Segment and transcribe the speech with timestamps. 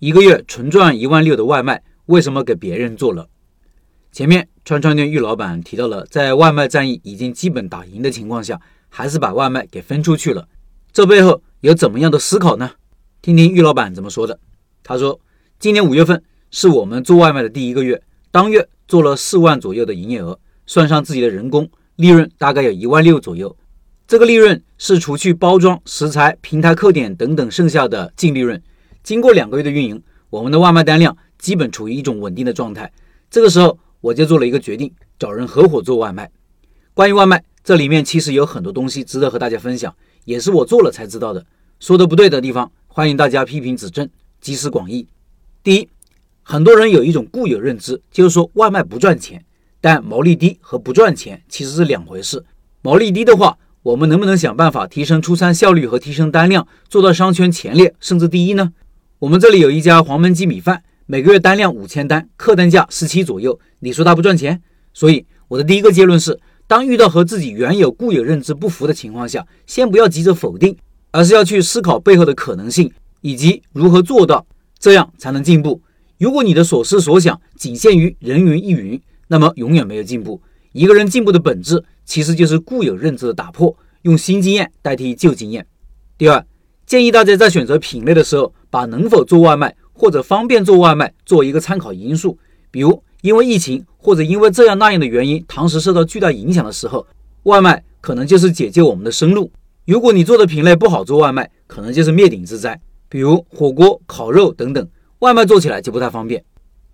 [0.00, 3.28] 一个月纯赚一万六的外卖，为什么给别人做了？
[4.12, 10.46] 前面川川店玉老板提到了，在外卖战役已经基本打赢的情况下，还是把外卖给分出去了。
[10.92, 12.70] 这背后有怎么样的思考呢？
[13.20, 14.38] 听听玉老板怎么说的。
[14.84, 15.20] 他说，
[15.58, 16.22] 今年五月份
[16.52, 23.56] 是我们做外卖的第一个月，当月做了四万左右的营业额，算上自己的人工，利润大概有一万六左右。
[24.06, 28.62] 这个利润是除去包装、食材、平台客点等等剩下的净利润。
[29.08, 32.92] 经过两个月的运营，我们的外卖单量基本处于一种稳定的状态。
[33.30, 36.30] 这个时候，我就做了一个决定，找人合伙做外卖。
[36.92, 41.46] 关于外卖，这里面其实有很多东西值得和大家分享，也是我做了才知道的。
[41.80, 44.06] 说的不对的地方，欢迎大家批评指正，
[44.42, 45.08] 集思广益。
[45.62, 45.88] 第一，
[46.42, 49.42] 很多人有一种固有认知，就是说外卖不赚钱，
[49.80, 52.44] 但毛利低和不赚钱其实是两回事。
[52.82, 58.74] 毛利低的话，我们能不能想办法提升出餐效率和提升单量，做到商圈前列甚至第一呢？
[59.20, 63.58] 我们这里有一家黄焖鸡米饭，每个月单量五千单，客单价十七左右。
[63.80, 64.62] 你说它不赚钱？
[64.94, 66.38] 所以我的第一个结论是：
[66.68, 70.76] 当遇到和自己原有固有认知不符的情况下，先不要急着否定，
[71.10, 72.88] 而是要去思考背后的可能性
[73.20, 74.46] 以及如何做到，
[74.78, 75.82] 这样才能进步。
[76.18, 80.40] 如果你的所思所想仅限于人云亦云，那么永远没有进步。
[80.70, 81.84] 一个人进步的本质。
[82.04, 85.66] 其实就是固有认知的打破，用新经验代替旧经验。
[86.16, 86.42] 第二，
[86.88, 92.38] 建议大家在选择品类的时候，把能否做外卖或者方便做外卖做一个参考因素。
[92.70, 97.06] 比如，因为疫情或者因为这样那样的原因，堂食受到巨大影响的时候，
[97.42, 99.52] 外卖可能就是解救我们的生路。
[99.84, 102.80] 如果你做的品类不好做外卖，可能就是灭顶之灾。
[103.10, 106.42] 比如火锅、烤肉等等，外卖做起来就不太方便。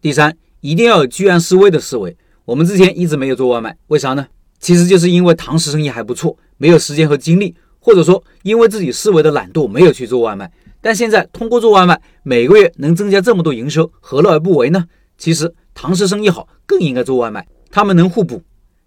[0.01, 2.17] 第三，一定要有居安思危的思维。
[2.45, 4.27] 我们之前一直没有做外卖，为啥呢？
[4.59, 10.51] 其实就是因为堂食生意还不错，没有时间和精力，或者说因为自己思维的懒惰，没有去做外卖。
[10.81, 14.87] 但现在通过做外卖，每个月能增加这么多营收，何乐而不为呢？
[15.19, 18.43] 其实堂食生意好，更应该做外卖，他们能互补。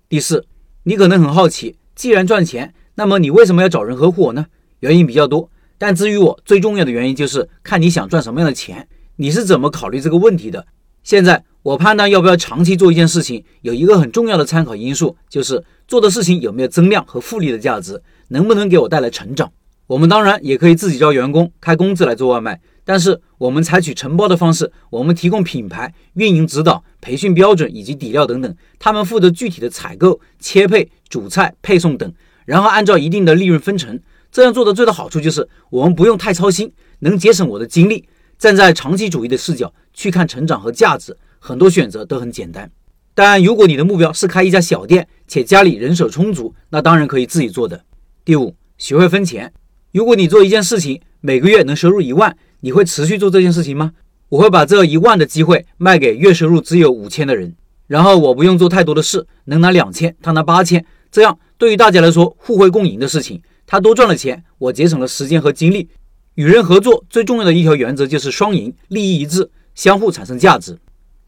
[0.09, 0.43] 第四，
[0.81, 4.47] 你可能很好奇，既然赚钱，那么你为什么要找人合伙呢？
[4.79, 8.87] 原因比较多，但至于我最重要的原因就是看你想赚什么样的钱，
[9.17, 10.65] 你是怎么考虑这个问题的。
[11.03, 11.43] 现在。
[11.63, 19.51] 我判断要不要长期做一件事情，有一个很重要的参考因素，就是做的事情有没有增量和复利的价值，能不能给我带来成长。
[19.87, 32.13] 我们当然也可以自己招员工，开工资来做外卖，但是我们采取承包的方式，我们提供品牌运营指导、培训标准以及底料等等，他们负责具体的采购、切配、主菜、配送等，
[32.45, 33.99] 然后按照一定的利润分成。
[34.29, 41.15] 这样做的最大好处就是我们不用太操心，能节省我的精力，站在长期主义的视角去看成长和价值。
[41.39, 42.69] 很多选择都很简单，
[43.13, 47.81] 但如果你的目标是开一家小店，且家里人手充足，那当然可以自己做的。
[48.27, 49.53] 第五，学会分钱。
[49.93, 53.93] 如果你做一件事情，每个月能收入一万，你会持续做这件事情吗？
[54.27, 57.55] 我会把这一万的机会卖给月收入只有五千的人，
[57.87, 65.87] 然后我不用做太多的事，能拿两千，他拿八千，这样对于大家来说互惠共赢的事情，他多赚了钱，我节省了时间和精力。
[66.35, 70.77] 与人合作最重要的一条原则就是双赢，利益一致，相互产生价值。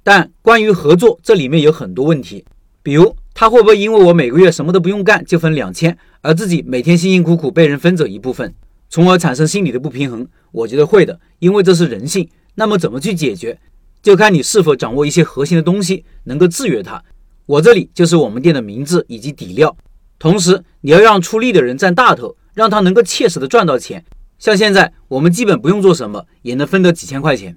[0.04, 2.44] 但关于合作，这里面有很多问题，
[2.84, 8.54] 比如他会不会因为我每个月什么都不用干就分两千，而自己每天辛辛苦苦被人分走一部分，
[8.90, 10.28] 从而产生心理的不平衡？
[10.52, 12.28] 我觉得会的，因为这是人性。
[12.56, 13.58] 那么怎么去解决，
[14.02, 17.02] 就看你是否掌握一些核心的东西，能够制约他。
[17.46, 19.74] 我这里就是我们店的名字以及底料，
[20.20, 24.04] 同时你要让出力的人占大头，让他能够切实的赚到钱。
[24.38, 27.56] 像现在我们基本不用做什么，也能分得几千块钱。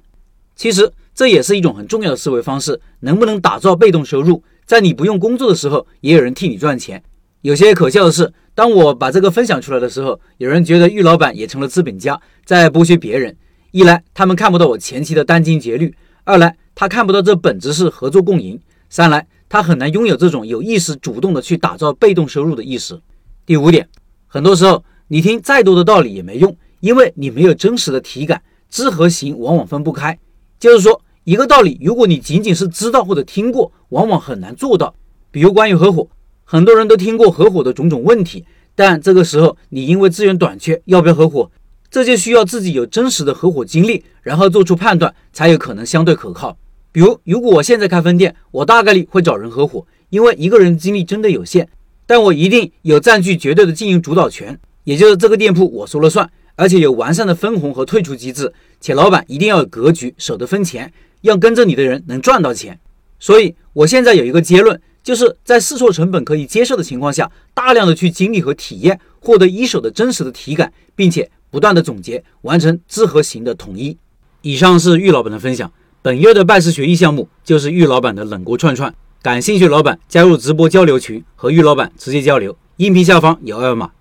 [0.55, 7.03] 其实这也是一种很重要的思维方式，能不能打造被动收入，在你不用工作的时候，也有人替你赚钱。
[7.43, 13.37] 有些可笑的是，当我把这个分享出来的时候，有人觉得玉老板也成了资本家，在剥削别人。
[13.73, 15.91] 一来他们看不到我前期的殚精竭虑；
[16.25, 18.57] 二来他看不到这本质是合作共赢；
[18.89, 23.01] 三来他很难拥有这种有意识、主动的去打造被动收入的意识。
[23.45, 23.89] 第五点，
[24.27, 30.17] 很多时候你听再多的道理也没用，因为你没有真实的体感，知和行往往分不开。
[30.61, 34.93] 就是说，一个道理，如果你仅仅是知道或者听过，往往很难做到。
[35.31, 36.09] 比如关于合伙，
[36.43, 41.49] 很多人都听过合伙的种种问题，但这个时候你因为资源短缺，要不要合伙？
[41.89, 46.57] 这就需要自己有真实的合伙经历，然后做出判断，才有可能相对可靠。
[46.91, 51.69] 比如，如果我现在开分店，我大概率会找人合伙，因为一个人精力真的有限，
[52.05, 56.29] 但我一定有占据绝对的经营主导权，也就是这个店铺我说了算。
[56.55, 60.93] 而且有完善的分红和退出机制，且老板一定要有格局，舍得分钱，
[61.23, 62.79] 让跟着你的人能赚到钱。
[63.19, 73.97] 所以，我现在有一个结论，就是在试错成本可以接受的情况下，大量的去经历和体验，获得一手的真实的体感，并且不断的总结，完成知和行的统一。
[74.43, 75.73] 以上是玉老板的分享。
[76.03, 78.93] 本月的拜师学艺项目就是玉老板的冷锅串串，
[79.23, 83.93] 感兴趣老板加入直播交流群和玉老板直接交流，音频下方有二维码。